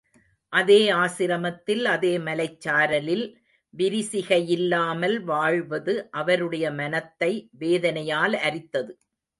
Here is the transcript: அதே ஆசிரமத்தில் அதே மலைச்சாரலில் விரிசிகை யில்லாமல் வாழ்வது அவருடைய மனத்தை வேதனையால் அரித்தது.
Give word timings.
அதே 0.53 0.91
ஆசிரமத்தில் 0.93 1.83
அதே 1.85 2.17
மலைச்சாரலில் 2.19 3.25
விரிசிகை 3.73 4.41
யில்லாமல் 4.47 5.17
வாழ்வது 5.23 5.95
அவருடைய 6.11 6.65
மனத்தை 6.71 7.31
வேதனையால் 7.59 8.37
அரித்தது. 8.41 8.93